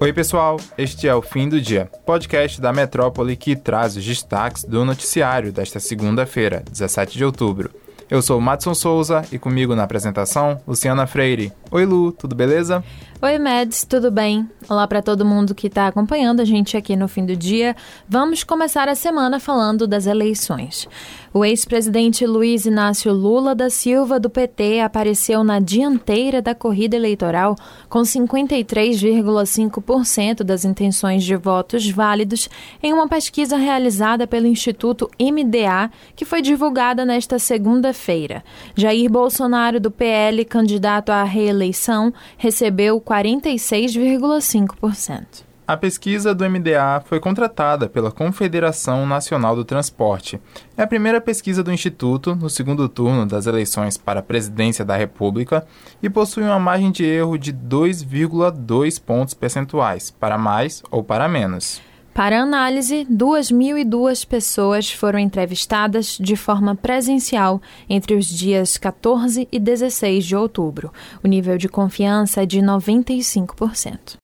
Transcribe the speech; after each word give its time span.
Oi, 0.00 0.12
pessoal. 0.12 0.58
Este 0.78 1.08
é 1.08 1.14
o 1.14 1.20
Fim 1.20 1.48
do 1.48 1.60
Dia, 1.60 1.90
podcast 2.06 2.60
da 2.60 2.72
Metrópole 2.72 3.34
que 3.34 3.56
traz 3.56 3.96
os 3.96 4.04
destaques 4.04 4.62
do 4.62 4.84
noticiário 4.84 5.52
desta 5.52 5.80
segunda-feira, 5.80 6.62
17 6.70 7.18
de 7.18 7.24
outubro. 7.24 7.68
Eu 8.08 8.22
sou 8.22 8.38
o 8.38 8.40
Matson 8.40 8.74
Souza 8.74 9.22
e 9.32 9.38
comigo 9.38 9.74
na 9.74 9.82
apresentação, 9.82 10.60
Luciana 10.66 11.06
Freire. 11.06 11.52
Oi, 11.70 11.84
Lu, 11.84 12.12
tudo 12.12 12.34
beleza? 12.34 12.82
Oi, 13.20 13.38
Mads, 13.38 13.84
tudo 13.84 14.10
bem? 14.10 14.48
Olá 14.68 14.86
para 14.86 15.02
todo 15.02 15.26
mundo 15.26 15.54
que 15.54 15.66
está 15.66 15.88
acompanhando 15.88 16.40
a 16.40 16.44
gente 16.44 16.76
aqui 16.76 16.94
no 16.94 17.08
fim 17.08 17.26
do 17.26 17.34
dia. 17.34 17.74
Vamos 18.08 18.44
começar 18.44 18.88
a 18.88 18.94
semana 18.94 19.40
falando 19.40 19.86
das 19.86 20.06
eleições. 20.06 20.88
O 21.32 21.44
ex-presidente 21.44 22.26
Luiz 22.26 22.64
Inácio 22.64 23.12
Lula 23.12 23.54
da 23.54 23.68
Silva, 23.68 24.18
do 24.18 24.30
PT, 24.30 24.80
apareceu 24.80 25.44
na 25.44 25.60
dianteira 25.60 26.40
da 26.40 26.54
corrida 26.54 26.96
eleitoral 26.96 27.54
com 27.86 28.00
53,5% 28.00 30.42
das 30.42 30.64
intenções 30.64 31.22
de 31.22 31.36
votos 31.36 31.90
válidos 31.90 32.48
em 32.82 32.94
uma 32.94 33.06
pesquisa 33.06 33.58
realizada 33.58 34.26
pelo 34.26 34.46
Instituto 34.46 35.10
MDA, 35.20 35.90
que 36.16 36.24
foi 36.24 36.40
divulgada 36.40 37.04
nesta 37.04 37.38
segunda-feira. 37.38 38.42
Jair 38.74 39.10
Bolsonaro, 39.10 39.78
do 39.78 39.90
PL, 39.90 40.46
candidato 40.46 41.10
à 41.10 41.24
reeleição, 41.24 42.10
recebeu 42.38 42.98
46,5%. 43.00 45.47
A 45.68 45.76
pesquisa 45.76 46.34
do 46.34 46.48
MDA 46.48 47.02
foi 47.04 47.20
contratada 47.20 47.90
pela 47.90 48.10
Confederação 48.10 49.06
Nacional 49.06 49.54
do 49.54 49.66
Transporte. 49.66 50.40
É 50.74 50.82
a 50.82 50.86
primeira 50.86 51.20
pesquisa 51.20 51.62
do 51.62 51.70
Instituto 51.70 52.34
no 52.34 52.48
segundo 52.48 52.88
turno 52.88 53.26
das 53.26 53.46
eleições 53.46 53.98
para 53.98 54.20
a 54.20 54.22
presidência 54.22 54.82
da 54.82 54.96
República 54.96 55.66
e 56.02 56.08
possui 56.08 56.44
uma 56.44 56.58
margem 56.58 56.90
de 56.90 57.04
erro 57.04 57.36
de 57.36 57.52
2,2 57.52 58.98
pontos 58.98 59.34
percentuais, 59.34 60.10
para 60.10 60.38
mais 60.38 60.82
ou 60.90 61.04
para 61.04 61.28
menos. 61.28 61.82
Para 62.18 62.42
análise, 62.42 63.06
2.002 63.08 64.26
pessoas 64.26 64.90
foram 64.90 65.20
entrevistadas 65.20 66.18
de 66.20 66.34
forma 66.34 66.74
presencial 66.74 67.62
entre 67.88 68.16
os 68.16 68.26
dias 68.26 68.76
14 68.76 69.46
e 69.52 69.58
16 69.60 70.26
de 70.26 70.34
outubro. 70.34 70.92
O 71.22 71.28
nível 71.28 71.56
de 71.56 71.68
confiança 71.68 72.42
é 72.42 72.44
de 72.44 72.58
95%. 72.58 74.16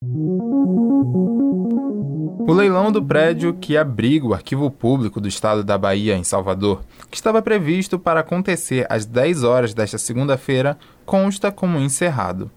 O 2.41 2.53
leilão 2.53 2.91
do 2.91 3.01
prédio 3.01 3.55
que 3.55 3.77
abriga 3.77 4.27
o 4.27 4.35
Arquivo 4.35 4.69
Público 4.73 5.21
do 5.21 5.29
Estado 5.29 5.63
da 5.63 5.79
Bahia, 5.79 6.17
em 6.17 6.25
Salvador, 6.25 6.83
que 7.09 7.17
estava 7.17 7.41
previsto 7.41 7.97
para 7.97 8.19
acontecer 8.19 8.89
às 8.91 9.07
10 9.07 9.45
horas 9.45 9.73
desta 9.73 9.99
segunda-feira, 9.99 10.77
consta 11.07 11.53
como 11.53 11.79
encerrado. 11.79 12.51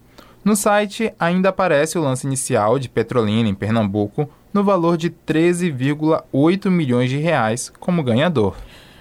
No 0.44 0.56
site 0.56 1.12
ainda 1.16 1.50
aparece 1.50 1.96
o 1.96 2.02
lance 2.02 2.26
inicial 2.26 2.76
de 2.76 2.88
Petrolina, 2.88 3.48
em 3.48 3.54
Pernambuco, 3.54 4.28
no 4.52 4.64
valor 4.64 4.96
de 4.96 5.10
13,8 5.10 6.70
milhões 6.70 7.10
de 7.10 7.16
reais 7.18 7.72
como 7.78 8.02
ganhador. 8.02 8.56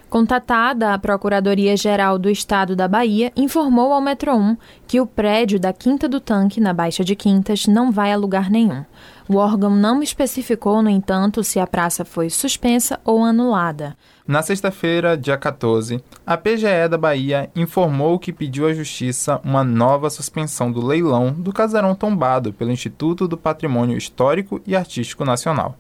Contatada, 0.10 0.94
a 0.94 0.98
Procuradoria-Geral 0.98 2.18
do 2.18 2.30
Estado 2.30 2.78
da 2.78 2.88
Bahia 2.88 3.30
informou 3.36 3.92
ao 3.92 4.00
Metro 4.00 4.34
1 4.34 4.56
que 4.88 5.02
o 5.02 5.06
prédio 5.06 5.60
da 5.60 5.74
Quinta 5.74 6.08
do 6.08 6.22
Tanque, 6.22 6.62
na 6.62 6.74
Baixa 6.74 7.04
de 7.04 7.14
Quintas, 7.14 7.68
não 7.68 7.92
vai 7.92 8.14
a 8.14 8.18
lugar 8.18 8.50
nenhum. 8.50 8.86
O 9.28 9.36
órgão 9.36 9.70
não 9.76 10.02
especificou, 10.02 10.82
no 10.82 10.90
entanto, 10.90 11.44
se 11.44 11.60
a 11.60 11.68
praça 11.68 12.06
foi 12.06 12.30
suspensa 12.30 12.98
ou 13.04 13.22
anulada. 13.22 13.98
Na 14.26 14.42
sexta-feira, 14.42 15.18
dia 15.18 15.38
14, 15.38 16.02
a 16.26 16.38
PGE 16.38 16.88
da 16.90 16.98
Bahia 16.98 17.50
informou 17.54 18.18
que 18.18 18.32
pediu 18.32 18.66
à 18.66 18.74
Justiça 18.74 19.42
uma 19.44 19.62
nova 19.62 20.10
suspensão 20.10 20.72
do 20.72 20.86
leilão 20.86 21.34
do 21.34 21.52
casarão 21.52 21.94
tombado 21.94 22.54
pelo 22.54 22.72
Instituto 22.72 23.28
do 23.28 23.38
Patrimônio 23.38 23.98
Histórico 23.98 24.62
e 24.66 24.74
Artístico 24.74 25.26
Nacional. 25.26 25.76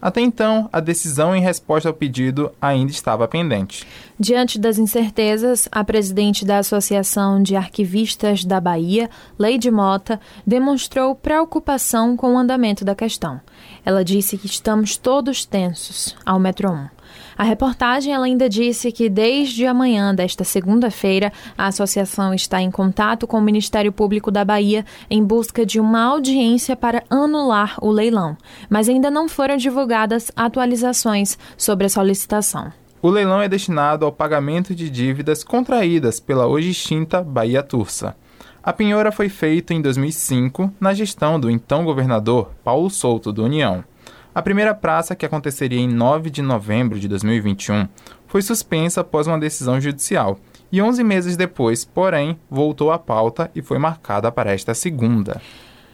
Até 0.00 0.20
então, 0.20 0.68
a 0.72 0.80
decisão 0.80 1.34
em 1.34 1.40
resposta 1.40 1.88
ao 1.88 1.94
pedido 1.94 2.52
ainda 2.60 2.92
estava 2.92 3.26
pendente. 3.26 3.86
Diante 4.20 4.58
das 4.58 4.78
incertezas, 4.78 5.66
a 5.72 5.82
presidente 5.82 6.44
da 6.44 6.58
Associação 6.58 7.42
de 7.42 7.56
Arquivistas 7.56 8.44
da 8.44 8.60
Bahia, 8.60 9.08
Leide 9.38 9.70
Mota, 9.70 10.20
demonstrou 10.46 11.14
preocupação 11.14 12.16
com 12.16 12.34
o 12.34 12.38
andamento 12.38 12.84
da 12.84 12.94
questão. 12.94 13.40
Ela 13.84 14.04
disse 14.04 14.36
que 14.36 14.46
estamos 14.46 14.96
todos 14.96 15.46
tensos 15.46 16.14
ao 16.24 16.38
Metro 16.38 16.70
1. 16.70 17.03
A 17.36 17.42
reportagem 17.42 18.14
ainda 18.14 18.48
disse 18.48 18.92
que 18.92 19.08
desde 19.08 19.66
amanhã 19.66 20.14
desta 20.14 20.44
segunda-feira 20.44 21.32
a 21.56 21.66
associação 21.66 22.32
está 22.32 22.60
em 22.60 22.70
contato 22.70 23.26
com 23.26 23.38
o 23.38 23.42
Ministério 23.42 23.92
Público 23.92 24.30
da 24.30 24.44
Bahia 24.44 24.84
em 25.10 25.22
busca 25.22 25.66
de 25.66 25.80
uma 25.80 26.02
audiência 26.02 26.76
para 26.76 27.02
anular 27.10 27.76
o 27.82 27.90
leilão, 27.90 28.36
mas 28.68 28.88
ainda 28.88 29.10
não 29.10 29.28
foram 29.28 29.56
divulgadas 29.56 30.30
atualizações 30.36 31.38
sobre 31.56 31.86
a 31.86 31.90
solicitação. 31.90 32.72
O 33.02 33.10
leilão 33.10 33.42
é 33.42 33.48
destinado 33.48 34.06
ao 34.06 34.12
pagamento 34.12 34.74
de 34.74 34.88
dívidas 34.88 35.44
contraídas 35.44 36.18
pela 36.18 36.46
hoje 36.46 36.70
extinta 36.70 37.22
Bahia 37.22 37.62
Tursa. 37.62 38.16
A 38.62 38.72
penhora 38.72 39.12
foi 39.12 39.28
feita 39.28 39.74
em 39.74 39.82
2005 39.82 40.72
na 40.80 40.94
gestão 40.94 41.38
do 41.38 41.50
então 41.50 41.84
governador 41.84 42.50
Paulo 42.64 42.88
Souto 42.88 43.30
do 43.30 43.44
União. 43.44 43.84
A 44.34 44.42
primeira 44.42 44.74
praça, 44.74 45.14
que 45.14 45.24
aconteceria 45.24 45.78
em 45.78 45.86
9 45.86 46.28
de 46.28 46.42
novembro 46.42 46.98
de 46.98 47.06
2021, 47.06 47.86
foi 48.26 48.42
suspensa 48.42 49.02
após 49.02 49.28
uma 49.28 49.38
decisão 49.38 49.80
judicial 49.80 50.40
e 50.72 50.82
11 50.82 51.04
meses 51.04 51.36
depois, 51.36 51.84
porém, 51.84 52.36
voltou 52.50 52.90
à 52.90 52.98
pauta 52.98 53.48
e 53.54 53.62
foi 53.62 53.78
marcada 53.78 54.32
para 54.32 54.52
esta 54.52 54.74
segunda. 54.74 55.40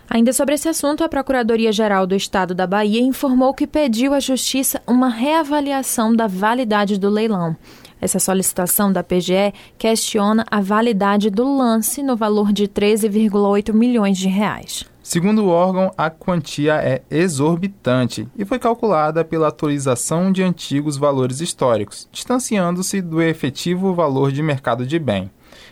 Ainda 0.09 0.33
sobre 0.33 0.55
esse 0.55 0.69
assunto, 0.69 1.05
a 1.05 1.09
Procuradoria-Geral 1.09 2.07
do 2.07 2.17
Estado 2.17 2.55
da 2.55 2.67
Bahia 2.67 3.03
informou 3.03 3.53
que 3.53 3.67
pediu 3.67 4.15
à 4.15 4.19
Justiça 4.19 4.81
uma 4.87 5.11
reavaliação 5.11 6.17
da 6.17 6.27
validade 6.27 6.99
do 6.99 7.11
leilão. 7.11 7.55
Essa 8.01 8.19
solicitação 8.19 8.91
da 8.91 9.05
PGE 9.05 9.53
questiona 9.77 10.47
a 10.51 10.63
validade 10.63 11.29
do 11.29 11.45
lance 11.57 12.03
no 12.03 12.17
valor 12.17 12.55
de 12.55 12.67
13,8 12.67 13.75
milhões 13.75 14.17
de 14.17 14.29
reais. 14.29 14.85
Segundo 15.11 15.45
o 15.45 15.49
órgão, 15.49 15.93
a 15.99 16.09
quantia 16.09 16.75
é 16.75 17.03
exorbitante 17.11 18.29
e 18.39 18.45
foi 18.45 18.61
calculada 18.61 19.25
pela 19.25 19.49
atualização 19.49 20.31
de 20.31 20.41
antigos 20.41 20.97
valores 20.97 21.41
históricos, 21.41 22.09
distanciando-se 22.13 23.03
do 23.03 23.21
efetivo 23.21 23.93
valor 23.93 24.31
de 24.31 24.41
mercado 24.41 24.87
de 24.87 25.01
bem. 25.01 25.29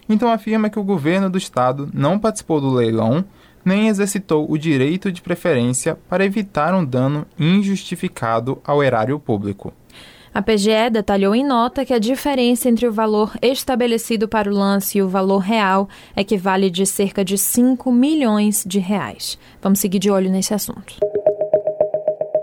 Então 0.09 0.28
afirma 0.28 0.69
que 0.69 0.81
o 0.81 0.82
governo 0.82 1.31
do 1.31 1.38
estado 1.38 1.88
não 1.94 2.19
participou 2.19 2.60
do 2.60 2.69
leilão 2.69 3.25
nem 3.65 3.87
exercitou 3.87 4.44
o 4.50 4.59
direito 4.59 5.12
de 5.12 5.22
preferência 5.22 5.97
para 6.09 6.25
evitar 6.25 6.75
um 6.75 6.84
dano 6.84 7.25
injustificado 7.38 8.60
ao 8.65 8.82
erário 8.82 9.20
público. 9.20 9.72
A 10.32 10.42
PGE 10.42 10.90
detalhou 10.90 11.34
em 11.34 11.44
nota 11.44 11.84
que 11.84 11.92
a 11.92 11.98
diferença 11.98 12.68
entre 12.68 12.86
o 12.86 12.92
valor 12.92 13.32
estabelecido 13.42 14.28
para 14.28 14.50
o 14.50 14.54
lance 14.54 14.98
e 14.98 15.02
o 15.02 15.08
valor 15.08 15.38
real 15.38 15.88
equivale 16.16 16.70
de 16.70 16.84
cerca 16.86 17.24
de 17.24 17.36
5 17.36 17.90
milhões 17.90 18.64
de 18.66 18.78
reais. 18.78 19.38
Vamos 19.60 19.80
seguir 19.80 19.98
de 19.98 20.10
olho 20.10 20.30
nesse 20.30 20.54
assunto. 20.54 20.94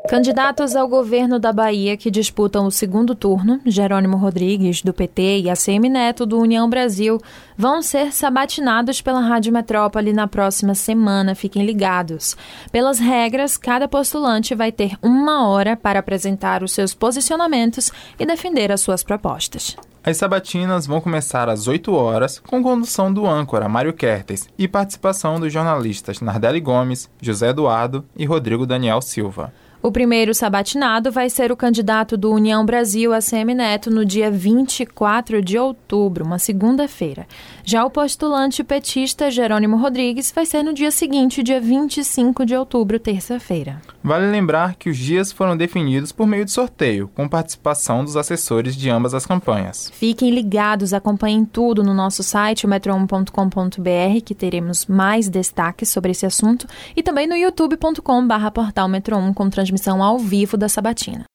Candidatos 0.08 0.76
ao 0.76 0.88
governo 0.88 1.40
da 1.40 1.52
Bahia 1.52 1.98
que 1.98 2.12
disputam 2.12 2.68
o 2.68 2.72
segundo 2.72 3.16
turno, 3.16 3.60
Jerônimo 3.66 4.18
Rodrigues, 4.18 4.84
do 4.84 4.94
PT, 4.94 5.40
e 5.40 5.50
ACM 5.50 5.90
Neto, 5.90 6.28
do 6.28 6.40
União 6.40 6.70
Brasil, 6.70 7.20
vão 7.58 7.82
ser 7.82 8.14
sabatinados 8.14 9.02
pela 9.02 9.20
Rádio 9.20 9.52
Metrópole 9.52 10.14
na 10.14 10.28
próxima 10.28 10.76
semana. 10.76 11.34
Fiquem 11.34 11.66
ligados. 11.66 12.38
Pelas 12.72 13.00
regras, 13.00 13.58
cada 13.58 13.88
postulante 13.88 14.54
vai 14.54 14.72
ter 14.72 14.96
uma 15.02 15.48
hora 15.48 15.76
para 15.76 16.00
apresentar 16.00 16.62
os 16.62 16.72
seus 16.72 16.94
posicionamentos 16.94 17.92
e 18.20 18.28
defender 18.28 18.72
as 18.72 18.82
suas 18.82 19.02
propostas. 19.02 19.76
As 20.04 20.18
sabatinas 20.18 20.86
vão 20.86 21.02
começar 21.02 21.50
às 21.50 21.68
8 21.68 21.92
horas, 21.92 22.38
com 22.38 22.62
condução 22.62 23.12
do 23.12 23.26
âncora 23.26 23.68
Mário 23.68 23.92
Kertes 23.92 24.47
e 24.56 24.68
participação 24.68 25.40
dos 25.40 25.52
jornalistas 25.52 26.22
Nardelli 26.22 26.59
Gomes, 26.59 27.09
José 27.20 27.50
Eduardo 27.50 28.06
e 28.16 28.24
Rodrigo 28.24 28.68
Daniel 28.68 29.02
Silva. 29.02 29.52
O 29.85 29.91
primeiro 29.91 30.34
sabatinado 30.34 31.11
vai 31.11 31.29
ser 31.29 31.52
o 31.52 31.55
candidato 31.55 32.17
do 32.17 32.34
União 32.34 32.66
Brasil 32.66 33.14
a 33.14 33.20
Neto 33.53 33.91
no 33.91 34.03
dia 34.03 34.32
24 34.32 35.43
de 35.43 35.59
outubro, 35.59 36.26
uma 36.26 36.40
segunda-feira. 36.40 37.28
Já 37.64 37.85
o 37.85 37.91
postulante 37.91 38.64
petista 38.64 39.29
Jerônimo 39.29 39.78
Rodrigues 39.78 40.32
vai 40.32 40.43
ser 40.43 40.64
no 40.64 40.73
dia 40.73 40.90
seguinte, 40.90 41.43
dia 41.43 41.61
25 41.61 42.47
de 42.47 42.55
outubro, 42.55 42.97
terça-feira. 42.97 43.79
Vale 44.03 44.26
lembrar 44.32 44.73
que 44.73 44.90
os 44.90 44.97
dias 44.97 45.32
foram 45.32 45.55
definidos 45.55 46.11
por 46.11 46.26
meio 46.26 46.46
de 46.46 46.52
sorteio, 46.52 47.08
com 47.14 47.29
participação 47.29 48.03
dos 48.03 48.17
assessores 48.17 48.76
de 48.76 48.90
ambas 48.90 49.14
as 49.14 49.28
campanhas. 49.28 49.91
Fiquem 49.93 50.31
ligados, 50.31 50.93
acompanhem 50.96 51.46
tudo 51.46 51.84
no 51.84 51.93
nosso 51.93 52.23
site, 52.23 52.66
metro1.com.br, 52.66 54.22
que 54.26 54.34
teremos 54.34 54.88
mais 54.88 55.29
destaques 55.29 55.90
sobre 55.90 56.09
esse 56.09 56.26
assunto, 56.26 56.66
e 56.96 57.03
também 57.03 57.28
no 57.28 57.35
youtube.com/portal 57.35 58.90
metro1 58.90 59.31
com 59.35 59.47
transmissão 59.47 59.75
transmissão 59.76 60.02
ao 60.02 60.18
vivo 60.18 60.58
da 60.58 60.70
sabatina. 60.70 61.26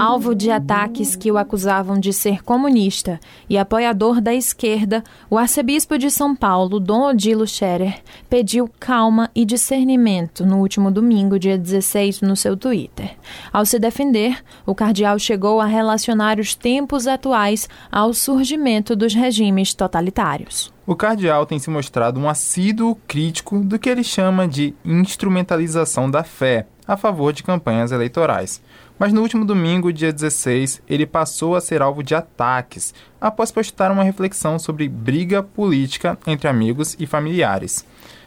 Alvo 0.00 0.32
de 0.32 0.48
ataques 0.48 1.16
que 1.16 1.30
o 1.30 1.36
acusavam 1.36 1.98
de 1.98 2.12
ser 2.12 2.44
comunista 2.44 3.18
e 3.50 3.58
apoiador 3.58 4.20
da 4.20 4.32
esquerda, 4.32 5.02
o 5.28 5.36
arcebispo 5.36 5.98
de 5.98 6.08
São 6.08 6.36
Paulo, 6.36 6.78
Dom 6.78 7.08
Odilo 7.08 7.44
Scherer, 7.48 8.00
pediu 8.30 8.70
calma 8.78 9.28
e 9.34 9.44
discernimento 9.44 10.46
no 10.46 10.58
último 10.58 10.88
domingo, 10.88 11.36
dia 11.36 11.58
16, 11.58 12.20
no 12.20 12.36
seu 12.36 12.56
Twitter. 12.56 13.16
Ao 13.52 13.66
se 13.66 13.76
defender, 13.80 14.40
o 14.64 14.72
cardeal 14.72 15.18
chegou 15.18 15.60
a 15.60 15.66
relacionar 15.66 16.38
os 16.38 16.54
tempos 16.54 17.08
atuais 17.08 17.68
ao 17.90 18.14
surgimento 18.14 18.94
dos 18.94 19.14
regimes 19.14 19.74
totalitários. 19.74 20.77
O 20.88 20.96
cardeal 20.96 21.44
tem 21.44 21.58
se 21.58 21.68
mostrado 21.68 22.18
um 22.18 22.30
assíduo 22.30 22.96
crítico 23.06 23.58
do 23.58 23.78
que 23.78 23.90
ele 23.90 24.02
chama 24.02 24.48
de 24.48 24.74
instrumentalização 24.82 26.10
da 26.10 26.24
fé 26.24 26.66
a 26.86 26.96
favor 26.96 27.30
de 27.30 27.42
campanhas 27.42 27.92
eleitorais. 27.92 28.62
Mas 28.98 29.12
no 29.12 29.20
último 29.20 29.44
domingo, 29.44 29.92
dia 29.92 30.10
16, 30.10 30.80
ele 30.88 31.04
passou 31.04 31.54
a 31.54 31.60
ser 31.60 31.82
alvo 31.82 32.02
de 32.02 32.14
ataques 32.14 32.94
após 33.20 33.52
postar 33.52 33.92
uma 33.92 34.02
reflexão 34.02 34.58
sobre 34.58 34.88
briga 34.88 35.42
política 35.42 36.18
entre 36.26 36.48
amigos 36.48 36.96
e 36.98 37.06
familiares. 37.06 37.84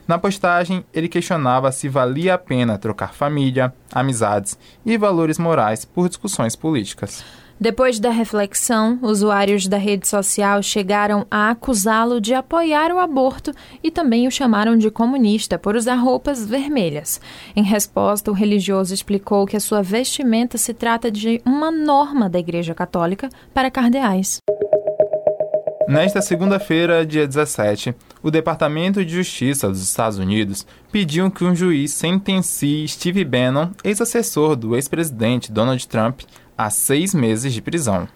Na 0.08 0.20
postagem, 0.20 0.86
ele 0.94 1.10
questionava 1.10 1.72
se 1.72 1.90
valia 1.90 2.36
a 2.36 2.38
pena 2.38 2.78
trocar 2.78 3.16
família, 3.16 3.74
amizades 3.92 4.56
e 4.86 5.00
valores 5.00 5.40
morais 5.40 5.84
por 5.84 6.08
discussões 6.08 6.56
políticas. 6.56 7.26
Depois 7.62 8.00
da 8.00 8.10
reflexão, 8.10 8.98
usuários 9.04 9.68
da 9.68 9.78
rede 9.78 10.08
social 10.08 10.64
chegaram 10.64 11.28
a 11.30 11.52
acusá-lo 11.52 12.20
de 12.20 12.34
apoiar 12.34 12.92
o 12.92 12.98
aborto 12.98 13.54
e 13.84 13.92
também 13.92 14.28
o 14.28 14.32
chamaram 14.32 14.76
de 14.76 14.90
comunista 14.90 15.60
por 15.60 15.76
usar 15.76 15.94
roupas 15.94 16.44
vermelhas. 16.44 17.22
Em 17.56 17.62
resposta, 17.62 18.32
o 18.32 18.34
religioso 18.34 18.96
explicou 18.96 19.46
que 19.46 19.56
a 19.56 19.60
sua 19.60 19.84
vestimenta 19.84 20.58
se 20.58 20.74
trata 20.74 21.12
de 21.12 21.40
uma 21.46 21.70
norma 21.70 22.28
da 22.28 22.40
Igreja 22.40 22.74
Católica 22.74 23.30
para 23.54 23.70
cardeais. 23.70 24.40
Nesta 25.88 26.20
segunda-feira, 26.20 27.06
dia 27.06 27.28
17, 27.28 27.94
o 28.24 28.32
Departamento 28.32 29.06
de 29.06 29.14
Justiça 29.14 29.68
dos 29.68 29.84
Estados 29.84 30.18
Unidos 30.18 30.66
pediu 30.92 31.30
que 31.30 31.44
um 31.44 31.54
juiz 31.54 31.94
sentencie 31.94 32.88
Steve 32.88 33.24
Bannon, 33.24 33.70
ex-assessor 33.84 34.56
do 34.56 34.76
ex-presidente 34.76 35.52
Donald 35.52 35.86
Trump, 35.88 36.22
a 36.66 36.70
seis 36.70 37.14
meses 37.14 37.54
de 37.54 37.62
prisão. 37.62 38.08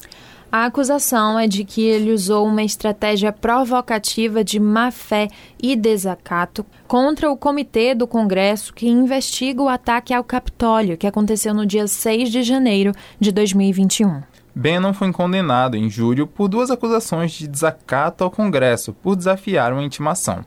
A 0.52 0.66
acusação 0.66 1.38
é 1.38 1.48
de 1.48 1.66
que 1.66 1.84
ele 1.84 2.14
usou 2.14 2.48
uma 2.48 2.64
estratégia 2.64 3.34
provocativa 3.34 4.44
de 4.44 4.60
má 4.60 4.90
fé 4.90 5.28
e 5.62 5.76
desacato 5.76 6.66
contra 6.88 7.30
o 7.30 7.36
comitê 7.36 7.94
do 7.94 8.08
Congresso 8.08 8.74
que 8.74 8.88
investiga 8.88 9.62
o 9.62 9.68
ataque 9.68 10.14
ao 10.14 10.24
Capitólio, 10.24 10.98
que 10.98 11.08
aconteceu 11.08 11.54
no 11.54 11.66
dia 11.66 11.88
6 11.88 12.32
de 12.32 12.42
janeiro 12.42 12.94
de 13.20 13.32
2021. 13.32 14.22
Bannon 14.56 14.94
foi 14.94 15.12
condenado 15.12 15.76
em 15.76 15.90
julho 15.90 16.26
por 16.26 16.48
duas 16.48 16.72
acusações 16.72 17.34
de 17.34 17.46
desacato 17.46 18.24
ao 18.24 18.32
Congresso 18.32 18.94
por 18.94 19.18
desafiar 19.18 19.74
uma 19.74 19.84
intimação. 19.84 20.46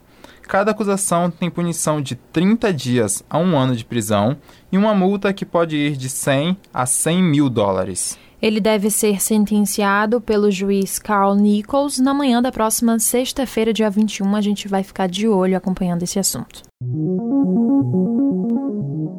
Cada 0.48 0.70
acusação 0.70 1.30
tem 1.30 1.50
punição 1.50 2.00
de 2.00 2.14
30 2.14 2.72
dias 2.72 3.22
a 3.28 3.36
um 3.36 3.54
ano 3.58 3.76
de 3.76 3.84
prisão 3.84 4.34
e 4.72 4.78
uma 4.78 4.94
multa 4.94 5.30
que 5.30 5.44
pode 5.44 5.76
ir 5.76 5.94
de 5.94 6.08
100 6.08 6.56
a 6.72 6.86
100 6.86 7.22
mil 7.22 7.50
dólares. 7.50 8.18
Ele 8.40 8.60
deve 8.60 8.90
ser 8.90 9.20
sentenciado 9.20 10.20
pelo 10.20 10.50
juiz 10.50 10.98
Carl 10.98 11.34
Nichols 11.34 11.98
na 11.98 12.14
manhã 12.14 12.40
da 12.40 12.52
próxima 12.52 12.98
sexta-feira, 12.98 13.72
dia 13.72 13.90
21. 13.90 14.36
A 14.36 14.40
gente 14.40 14.68
vai 14.68 14.84
ficar 14.84 15.08
de 15.08 15.26
olho 15.26 15.56
acompanhando 15.56 16.04
esse 16.04 16.18
assunto. 16.18 16.62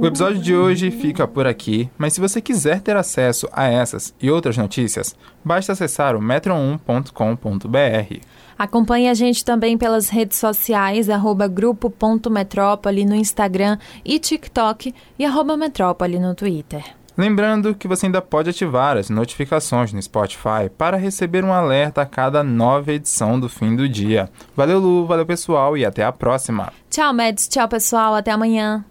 O 0.02 0.06
episódio 0.06 0.42
de 0.42 0.56
hoje 0.56 0.92
fica 0.92 1.28
por 1.28 1.46
aqui, 1.46 1.90
mas 1.98 2.14
se 2.14 2.22
você 2.22 2.40
quiser 2.40 2.80
ter 2.80 2.96
acesso 2.96 3.50
a 3.52 3.68
essas 3.68 4.16
e 4.22 4.32
outras 4.32 4.56
notícias, 4.56 5.14
basta 5.44 5.74
acessar 5.74 6.16
o 6.16 6.22
metro1.com.br. 6.22 8.26
Acompanhe 8.58 9.10
a 9.10 9.14
gente 9.14 9.44
também 9.44 9.78
pelas 9.78 10.08
redes 10.08 10.38
sociais, 10.38 11.10
arroba 11.10 11.50
grupo.metrópole 11.50 13.04
no 13.04 13.16
Instagram 13.16 13.78
e 14.06 14.20
TikTok 14.20 14.96
e 15.18 15.26
arroba 15.26 15.58
metrópole 15.58 16.18
no 16.18 16.34
Twitter. 16.34 16.98
Lembrando 17.20 17.76
que 17.76 17.86
você 17.86 18.06
ainda 18.06 18.22
pode 18.22 18.50
ativar 18.50 18.96
as 18.96 19.10
notificações 19.10 19.92
no 19.92 20.02
Spotify 20.02 20.70
para 20.78 20.96
receber 20.96 21.44
um 21.44 21.52
alerta 21.52 22.02
a 22.02 22.06
cada 22.06 22.46
nova 22.46 22.94
edição 22.94 23.38
do 23.38 23.50
fim 23.50 23.76
do 23.76 23.90
dia. 23.90 24.30
Valeu, 24.56 24.80
Lu, 24.80 25.06
valeu 25.06 25.26
pessoal 25.26 25.78
e 25.78 25.84
até 25.84 26.06
a 26.06 26.14
próxima. 26.14 26.72
Tchau, 26.90 27.14
Meds, 27.14 27.50
tchau 27.50 27.68
pessoal, 27.68 28.16
até 28.16 28.32
amanhã. 28.32 28.86